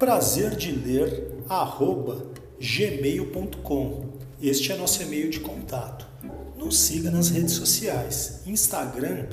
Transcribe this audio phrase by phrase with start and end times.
[0.00, 4.14] Prazer de ler arroba gmail.com.
[4.40, 6.06] Este é nosso e-mail de contato.
[6.56, 9.26] Nos siga nas redes sociais, Instagram,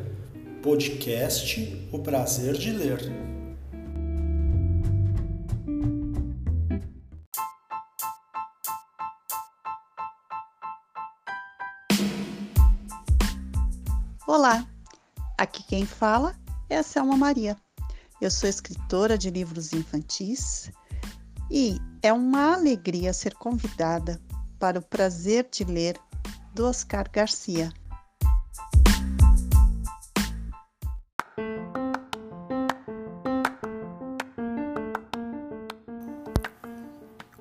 [0.62, 3.00] podcast O Prazer de Ler.
[14.28, 14.68] Olá,
[15.38, 16.36] aqui quem fala
[16.70, 17.56] é a Selma Maria.
[18.20, 20.72] Eu sou escritora de livros infantis
[21.52, 24.20] e é uma alegria ser convidada
[24.58, 26.00] para o prazer de ler
[26.52, 27.72] do Oscar Garcia.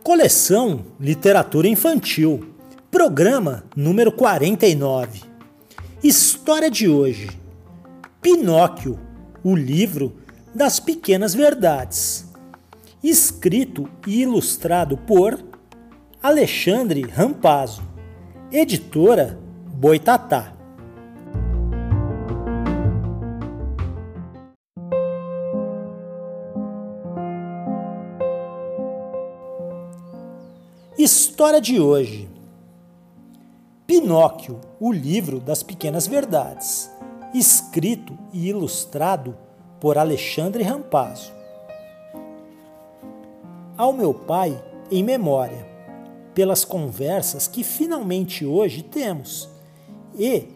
[0.02, 2.54] Coleção Literatura Infantil,
[2.90, 5.22] programa número 49.
[6.04, 7.30] História de hoje:
[8.20, 9.00] Pinóquio,
[9.42, 10.25] o livro
[10.56, 12.32] das Pequenas Verdades,
[13.04, 15.38] escrito e ilustrado por
[16.22, 17.82] Alexandre Rampazzo,
[18.50, 20.54] editora Boitatá.
[30.96, 32.30] História de hoje:
[33.86, 36.90] Pinóquio, o livro das pequenas verdades,
[37.34, 39.44] escrito e ilustrado
[39.80, 41.32] por Alexandre Rampazzo.
[43.76, 45.66] Ao meu pai, em memória,
[46.34, 49.48] pelas conversas que finalmente hoje temos
[50.18, 50.48] e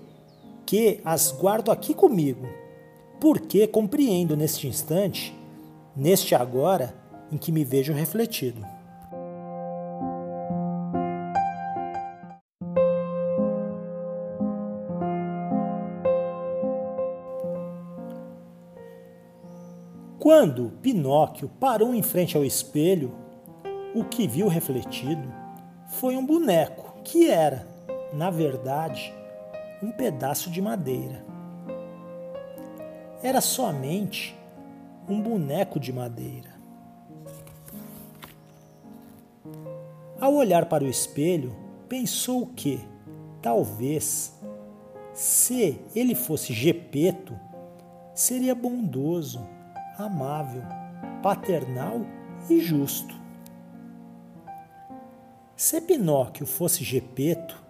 [0.64, 2.46] que as guardo aqui comigo,
[3.20, 5.34] porque compreendo neste instante,
[5.96, 6.94] neste agora
[7.30, 8.64] em que me vejo refletido.
[20.30, 23.10] Quando Pinóquio parou em frente ao espelho,
[23.92, 25.28] o que viu refletido
[25.88, 27.66] foi um boneco que era,
[28.12, 29.12] na verdade,
[29.82, 31.24] um pedaço de madeira.
[33.20, 34.38] Era somente
[35.08, 36.50] um boneco de madeira.
[40.20, 41.56] Ao olhar para o espelho,
[41.88, 42.78] pensou que,
[43.42, 44.40] talvez,
[45.12, 47.36] se ele fosse Gepeto,
[48.14, 49.44] seria bondoso
[50.04, 50.62] amável,
[51.22, 52.00] paternal
[52.48, 53.14] e justo.
[55.56, 57.62] Se Pinóquio fosse Gepeto,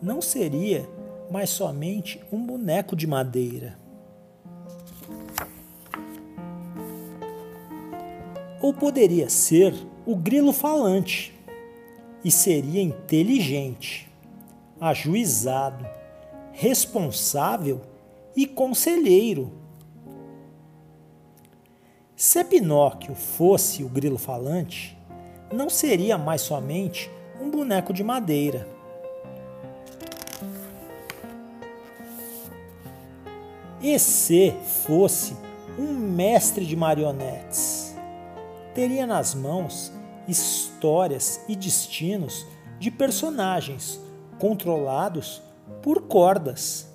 [0.00, 0.88] não seria
[1.30, 3.76] mais somente um boneco de madeira.
[8.60, 9.74] Ou poderia ser
[10.06, 11.34] o grilo falante
[12.24, 14.08] e seria inteligente,
[14.80, 15.84] ajuizado,
[16.52, 17.80] responsável
[18.36, 19.61] e conselheiro
[22.24, 24.96] se Pinóquio fosse o grilo falante,
[25.52, 27.10] não seria mais somente
[27.40, 28.64] um boneco de madeira.
[33.80, 34.54] E se
[34.86, 35.36] fosse
[35.76, 37.92] um mestre de marionetes,
[38.72, 39.92] teria nas mãos
[40.28, 42.46] histórias e destinos
[42.78, 44.00] de personagens
[44.38, 45.42] controlados
[45.82, 46.88] por cordas.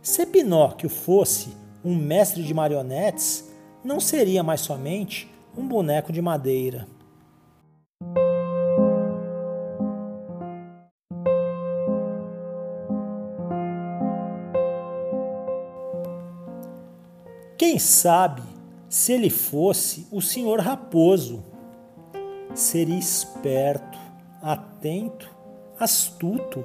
[0.00, 3.50] Se Pinóquio fosse um mestre de marionetes
[3.84, 6.86] não seria mais somente um boneco de madeira.
[17.56, 18.42] Quem sabe
[18.88, 21.44] se ele fosse o senhor raposo?
[22.54, 23.98] Seria esperto,
[24.42, 25.28] atento,
[25.78, 26.64] astuto.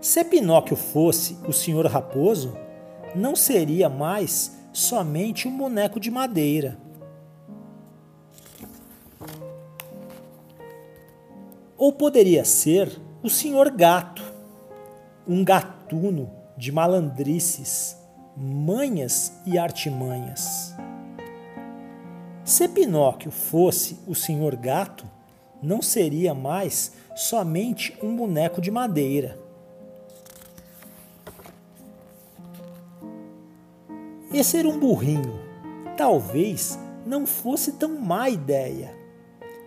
[0.00, 2.56] Se Pinóquio fosse o senhor raposo,
[3.14, 6.78] não seria mais somente um boneco de madeira.
[11.76, 14.22] Ou poderia ser o senhor gato,
[15.26, 17.96] um gatuno de malandrices,
[18.36, 20.74] manhas e artimanhas.
[22.44, 25.04] Se Pinóquio fosse o senhor gato,
[25.62, 29.41] não seria mais somente um boneco de madeira.
[34.42, 35.40] Ser um burrinho
[35.96, 38.92] talvez não fosse tão má ideia.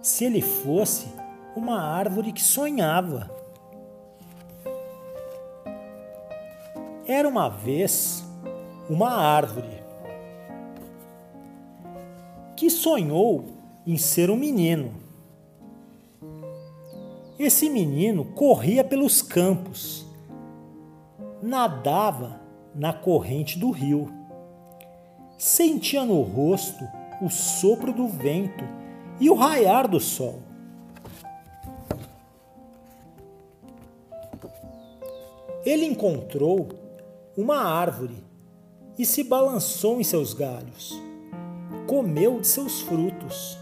[0.00, 1.06] se ele fosse
[1.54, 3.37] uma árvore que sonhava.
[7.08, 8.24] Era uma vez
[8.88, 9.82] uma árvore
[12.56, 13.46] que sonhou
[13.84, 14.92] em ser um menino.
[17.36, 20.06] Esse menino corria pelos campos,
[21.42, 22.40] nadava
[22.74, 24.18] na corrente do rio
[25.38, 26.84] sentia no rosto
[27.22, 28.64] o sopro do vento
[29.20, 30.40] e o raiar do sol.
[35.64, 36.68] Ele encontrou
[37.38, 38.24] uma árvore
[38.98, 41.00] e se balançou em seus galhos,
[41.86, 43.56] comeu de seus frutos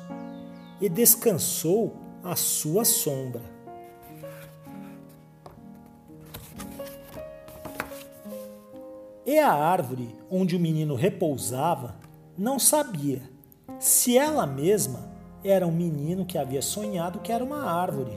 [0.80, 1.94] e descansou
[2.24, 3.42] à sua sombra.
[9.26, 11.96] E a árvore onde o menino repousava
[12.38, 13.20] não sabia
[13.78, 15.12] se ela mesma
[15.44, 18.16] era um menino que havia sonhado que era uma árvore,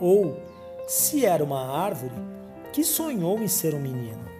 [0.00, 0.36] ou
[0.88, 2.37] se era uma árvore
[2.72, 4.38] que sonhou em ser um menino.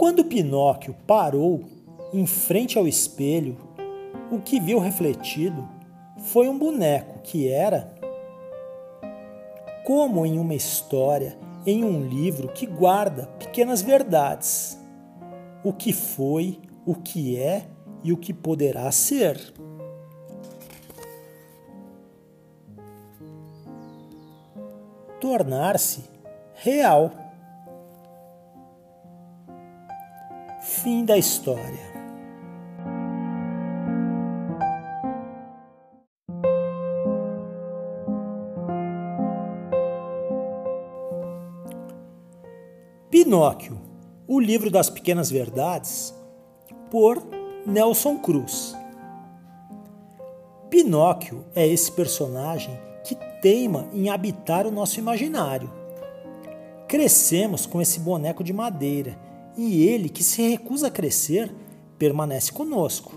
[0.00, 1.62] Quando Pinóquio parou
[2.12, 3.56] em frente ao espelho,
[4.30, 5.68] o que viu refletido
[6.16, 7.94] foi um boneco que era,
[9.84, 11.36] como em uma história,
[11.66, 14.79] em um livro que guarda pequenas verdades,
[15.62, 17.66] o que foi, o que é
[18.02, 19.38] e o que poderá ser.
[25.20, 26.04] Tornar-se
[26.54, 27.12] real.
[30.60, 31.90] Fim da história.
[43.10, 43.79] Pinóquio,
[44.32, 46.14] o livro das pequenas verdades,
[46.88, 47.20] por
[47.66, 48.76] Nelson Cruz.
[50.70, 55.68] Pinóquio é esse personagem que teima em habitar o nosso imaginário.
[56.86, 59.18] Crescemos com esse boneco de madeira
[59.56, 61.52] e ele, que se recusa a crescer,
[61.98, 63.12] permanece conosco.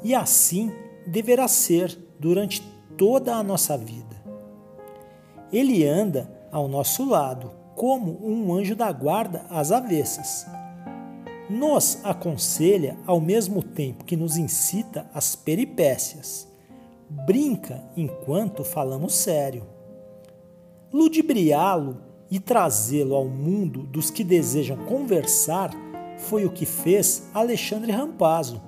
[0.00, 0.70] E assim
[1.08, 2.62] deverá ser durante
[2.96, 4.22] toda a nossa vida.
[5.52, 10.46] Ele anda ao nosso lado como um anjo da guarda às avessas.
[11.48, 16.48] Nos aconselha ao mesmo tempo que nos incita às peripécias.
[17.08, 19.62] Brinca enquanto falamos sério.
[20.92, 21.98] Ludibriá-lo
[22.30, 25.70] e trazê-lo ao mundo dos que desejam conversar
[26.16, 28.60] foi o que fez Alexandre Rampazzo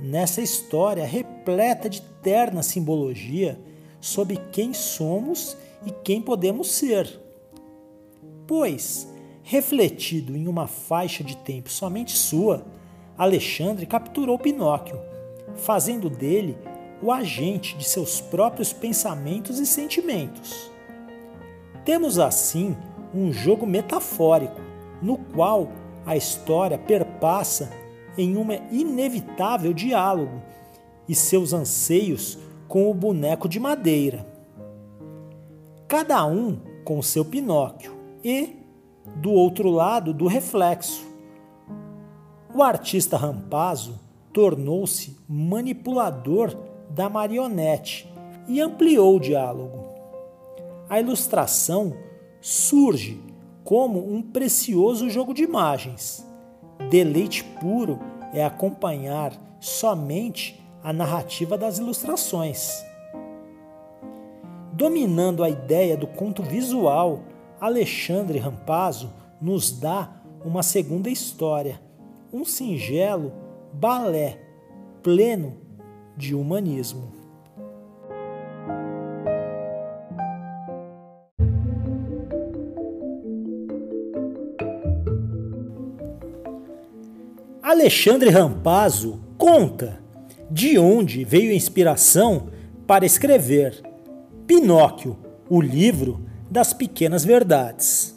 [0.00, 3.60] nessa história repleta de terna simbologia
[4.00, 7.23] sobre quem somos e quem podemos ser.
[8.46, 9.08] Pois,
[9.42, 12.64] refletido em uma faixa de tempo somente sua,
[13.16, 15.00] Alexandre capturou Pinóquio,
[15.54, 16.58] fazendo dele
[17.02, 20.70] o agente de seus próprios pensamentos e sentimentos.
[21.84, 22.76] Temos assim
[23.14, 24.60] um jogo metafórico,
[25.00, 25.70] no qual
[26.04, 27.70] a história perpassa
[28.16, 30.42] em um inevitável diálogo
[31.08, 34.26] e seus anseios com o boneco de madeira.
[35.88, 37.93] Cada um com seu Pinóquio
[38.24, 38.56] e,
[39.16, 41.06] do outro lado, do reflexo.
[42.54, 44.00] O artista Rampazzo
[44.32, 46.56] tornou-se manipulador
[46.88, 48.10] da marionete
[48.48, 49.84] e ampliou o diálogo.
[50.88, 51.94] A ilustração
[52.40, 53.20] surge
[53.64, 56.26] como um precioso jogo de imagens.
[56.90, 57.98] Deleite puro
[58.32, 62.84] é acompanhar somente a narrativa das ilustrações.
[64.72, 67.22] Dominando a ideia do conto visual,
[67.64, 71.80] Alexandre Rampazzo nos dá uma segunda história,
[72.30, 73.32] um singelo
[73.72, 74.38] balé
[75.02, 75.56] pleno
[76.14, 77.10] de humanismo.
[87.62, 89.98] Alexandre Rampazzo conta
[90.50, 92.48] de onde veio a inspiração
[92.86, 93.82] para escrever
[94.46, 95.16] Pinóquio,
[95.48, 98.16] o livro das pequenas verdades.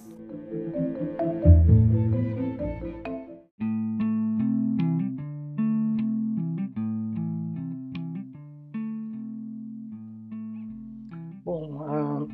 [11.44, 12.27] Bom, a,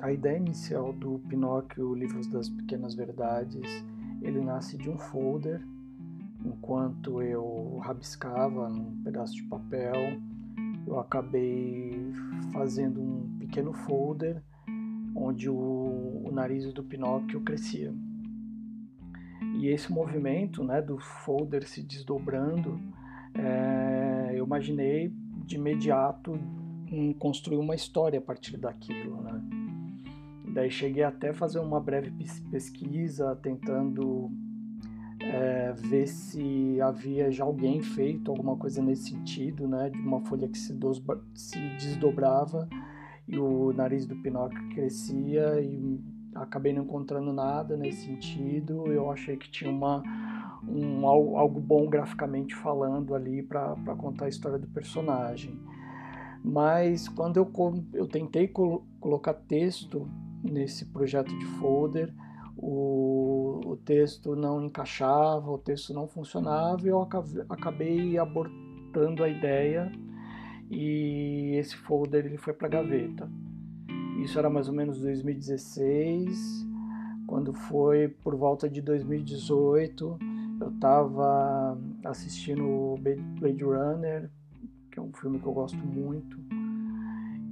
[0.06, 3.84] a ideia inicial do Pinóquio, Livros das Pequenas Verdades,
[4.22, 5.62] ele nasce de um folder
[6.46, 10.18] enquanto eu rabiscava num pedaço de papel,
[10.86, 12.10] eu acabei
[12.54, 14.42] fazendo um pequeno folder
[15.16, 17.92] onde o, o nariz do Pinóquio crescia.
[19.58, 22.78] E esse movimento né, do folder se desdobrando,
[23.34, 25.12] é, eu imaginei
[25.44, 26.38] de imediato
[26.92, 29.22] um, construir uma história a partir daquilo.
[29.22, 29.40] Né?
[30.52, 32.12] Daí cheguei até a fazer uma breve
[32.50, 34.30] pesquisa tentando
[35.20, 40.46] é, ver se havia já alguém feito alguma coisa nesse sentido, né, de uma folha
[40.46, 40.78] que se,
[41.34, 42.68] se desdobrava
[43.28, 46.00] e o nariz do Pinóquio crescia e
[46.34, 48.86] acabei não encontrando nada nesse sentido.
[48.92, 50.02] Eu achei que tinha uma,
[50.66, 55.58] um, algo bom graficamente falando ali para contar a história do personagem.
[56.44, 57.50] Mas quando eu,
[57.92, 60.08] eu tentei col colocar texto
[60.42, 62.14] nesse projeto de folder,
[62.56, 67.02] o, o texto não encaixava, o texto não funcionava e eu
[67.48, 69.90] acabei abortando a ideia
[70.70, 73.30] e esse folder ele foi para gaveta.
[74.22, 76.66] Isso era mais ou menos 2016,
[77.26, 80.18] quando foi por volta de 2018,
[80.60, 82.94] eu estava assistindo
[83.38, 84.30] Blade Runner,
[84.90, 86.38] que é um filme que eu gosto muito.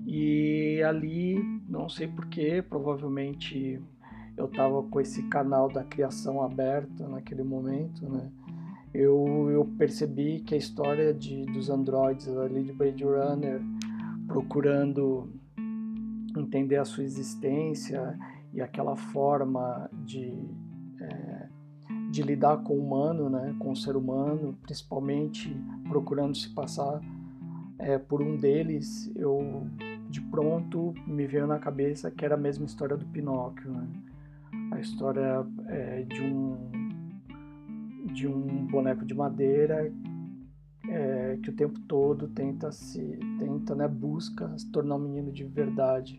[0.06, 3.80] E ali, não sei porquê, provavelmente
[4.36, 8.30] eu estava com esse canal da criação aberto naquele momento, né?
[8.92, 9.24] Eu,
[9.78, 13.60] percebi que a história de, dos androides ali de Blade Runner
[14.26, 15.30] procurando
[16.36, 18.18] entender a sua existência
[18.52, 20.32] e aquela forma de,
[21.00, 21.48] é,
[22.10, 25.56] de lidar com o humano, né, com o ser humano, principalmente
[25.88, 27.00] procurando se passar
[27.78, 29.66] é, por um deles, eu
[30.08, 33.70] de pronto me veio na cabeça que era a mesma história do Pinóquio.
[33.70, 33.86] Né?
[34.74, 36.70] a história é, de um
[38.14, 39.92] de um boneco de madeira
[40.88, 45.44] é, que o tempo todo tenta se tenta né busca se tornar um menino de
[45.44, 46.16] verdade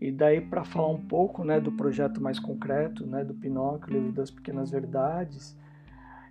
[0.00, 4.12] e daí para falar um pouco né do projeto mais concreto né do Pinóquio livro
[4.12, 5.56] das pequenas verdades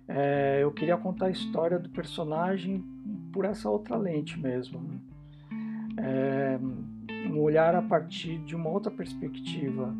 [0.08, 2.84] é, eu queria contar a história do personagem
[3.32, 4.98] por essa outra lente mesmo né?
[5.98, 6.58] é,
[7.28, 9.94] um olhar a partir de uma outra perspectiva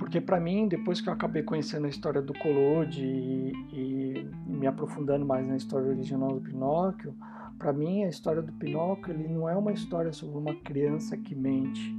[0.00, 4.66] porque para mim, depois que eu acabei conhecendo a história do Collodi e, e, me
[4.66, 7.14] aprofundando mais na história original do Pinóquio,
[7.58, 11.34] para mim a história do Pinóquio ele não é uma história sobre uma criança que
[11.34, 11.94] mente.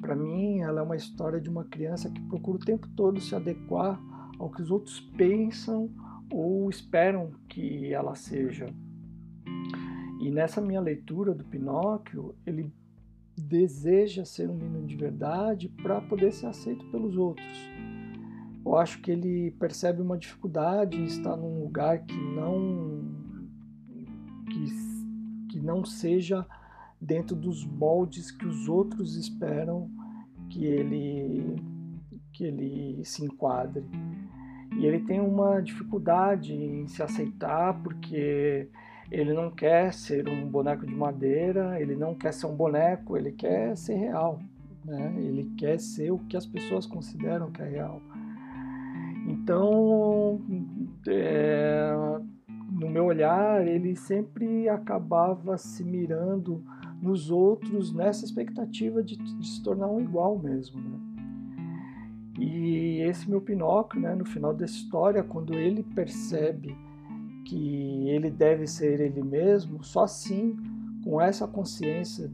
[0.00, 3.34] Para mim, ela é uma história de uma criança que procura o tempo todo se
[3.34, 4.00] adequar
[4.38, 5.88] ao que os outros pensam
[6.32, 8.66] ou esperam que ela seja.
[10.20, 12.72] E nessa minha leitura do Pinóquio, ele
[13.40, 17.58] deseja ser um menino de verdade para poder ser aceito pelos outros.
[18.64, 23.16] Eu acho que ele percebe uma dificuldade em estar num lugar que não
[24.46, 26.46] que, que não seja
[27.00, 29.90] dentro dos moldes que os outros esperam
[30.50, 31.56] que ele
[32.32, 33.84] que ele se enquadre.
[34.76, 38.68] E ele tem uma dificuldade em se aceitar porque
[39.10, 43.32] ele não quer ser um boneco de madeira, ele não quer ser um boneco, ele
[43.32, 44.38] quer ser real.
[44.84, 45.14] Né?
[45.16, 48.02] Ele quer ser o que as pessoas consideram que é real.
[49.26, 50.40] Então,
[51.06, 51.90] é,
[52.70, 56.62] no meu olhar, ele sempre acabava se mirando
[57.00, 60.80] nos outros nessa expectativa de, de se tornar um igual mesmo.
[60.80, 60.98] Né?
[62.38, 66.76] E esse meu Pinóquio, né, no final da história, quando ele percebe
[67.48, 70.54] que ele deve ser ele mesmo, só assim,
[71.02, 72.30] com essa consciência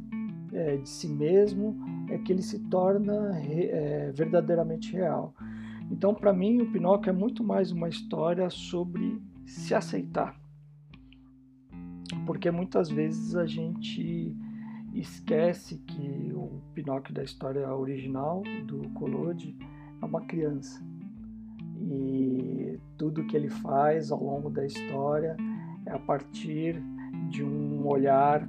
[0.53, 1.77] é, de si mesmo,
[2.11, 5.33] é que ele se torna é, verdadeiramente real.
[5.89, 10.37] Então, para mim, o Pinóquio é muito mais uma história sobre se aceitar.
[12.27, 14.37] Porque muitas vezes a gente
[14.95, 19.57] esquece que o Pinóquio da história original do Collodi
[20.03, 20.83] é uma criança.
[21.87, 25.37] E tudo que ele faz ao longo da história
[25.87, 26.83] é a partir
[27.29, 28.49] de um olhar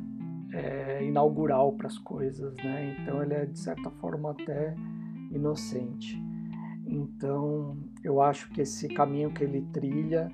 [0.54, 2.96] é, inaugural para as coisas, né?
[3.00, 4.74] Então ele é de certa forma até
[5.32, 6.22] inocente.
[6.88, 10.32] Então eu acho que esse caminho que ele trilha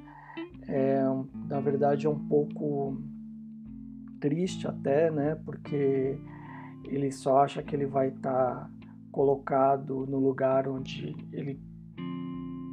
[0.68, 1.02] é,
[1.50, 2.98] na verdade, é um pouco
[4.20, 5.36] triste até, né?
[5.44, 6.18] Porque
[6.86, 8.70] ele só acha que ele vai estar tá
[9.12, 11.60] colocado no lugar onde ele,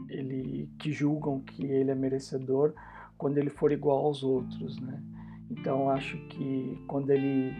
[0.08, 2.74] ele que julgam que ele é merecedor
[3.16, 5.02] quando ele for igual aos outros, né?
[5.50, 7.52] Então acho que quando ele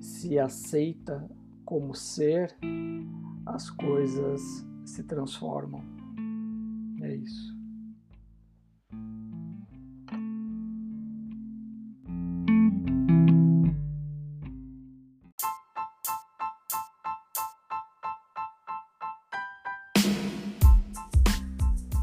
[0.00, 1.28] se aceita
[1.64, 2.56] como ser,
[3.46, 4.40] as coisas
[4.84, 5.82] se transformam.
[7.02, 7.59] É isso.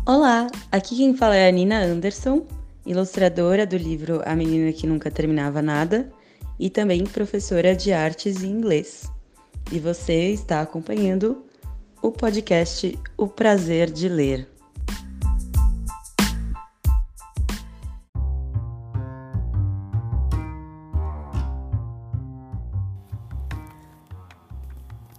[0.10, 2.46] Olá, aqui quem fala é a Nina Anderson,
[2.86, 6.10] ilustradora do livro A Menina que Nunca Terminava Nada
[6.58, 9.12] e também professora de artes em inglês.
[9.70, 11.44] E você está acompanhando
[12.02, 14.48] o podcast O Prazer de Ler.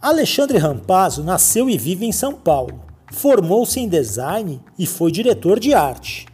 [0.01, 2.88] Alexandre Rampazzo nasceu e vive em São Paulo
[3.19, 6.27] formou-se em design e foi diretor de arte.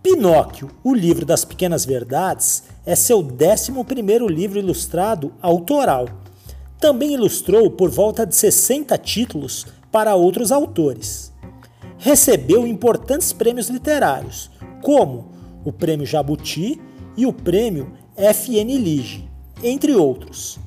[0.00, 3.72] Pinóquio, o livro das pequenas verdades, é seu 11
[4.32, 6.06] livro ilustrado autoral.
[6.78, 11.32] Também ilustrou por volta de 60 títulos para outros autores.
[11.98, 14.50] Recebeu importantes prêmios literários,
[14.82, 15.32] como
[15.64, 16.80] o Prêmio Jabuti
[17.16, 19.28] e o Prêmio FN Lige,
[19.64, 20.60] entre outros.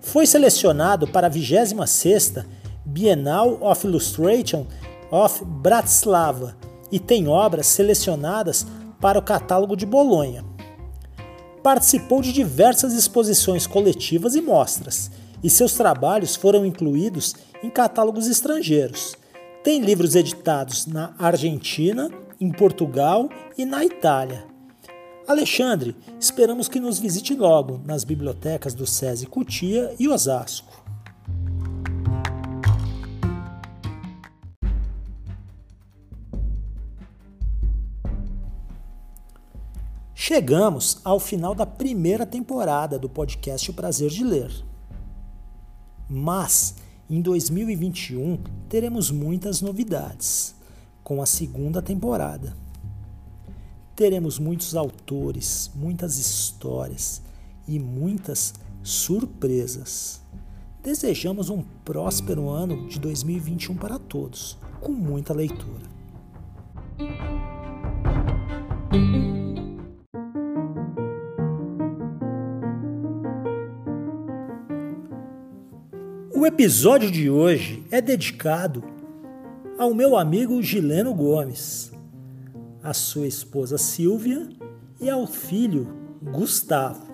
[0.00, 2.46] Foi selecionado para a 26ª
[2.92, 4.66] Bienal of Illustration
[5.10, 6.54] of Bratislava
[6.90, 8.66] e tem obras selecionadas
[9.00, 10.44] para o catálogo de Bolonha.
[11.62, 15.10] Participou de diversas exposições coletivas e mostras,
[15.42, 19.16] e seus trabalhos foram incluídos em catálogos estrangeiros.
[19.64, 24.44] Tem livros editados na Argentina, em Portugal e na Itália.
[25.26, 30.81] Alexandre, esperamos que nos visite logo nas bibliotecas do SESI Cutia e Osasco.
[40.24, 44.52] Chegamos ao final da primeira temporada do podcast O Prazer de Ler.
[46.08, 46.76] Mas
[47.10, 50.54] em 2021 teremos muitas novidades
[51.02, 52.56] com a segunda temporada.
[53.96, 57.20] Teremos muitos autores, muitas histórias
[57.66, 60.22] e muitas surpresas.
[60.84, 65.90] Desejamos um próspero ano de 2021 para todos, com muita leitura.
[76.42, 78.82] O episódio de hoje é dedicado
[79.78, 81.92] ao meu amigo Gileno Gomes,
[82.82, 84.48] à sua esposa Silvia
[85.00, 85.86] e ao filho
[86.20, 87.06] Gustavo.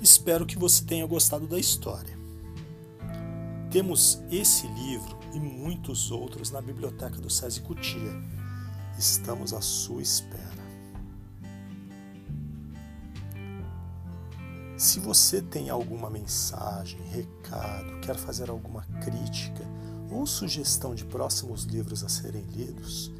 [0.00, 2.16] Espero que você tenha gostado da história.
[3.70, 8.10] Temos esse livro e muitos outros na biblioteca do SESI Cutia.
[8.98, 10.64] Estamos à sua espera.
[14.78, 19.62] Se você tem alguma mensagem, recado, quer fazer alguma crítica
[20.10, 23.12] ou sugestão de próximos livros a serem lidos,